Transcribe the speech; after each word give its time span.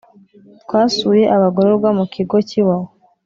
Twasuye 0.63 1.23
abagororwa 1.35 1.89
mu 1.97 2.05
kigo 2.13 2.35
cy’iwawa 2.47 2.89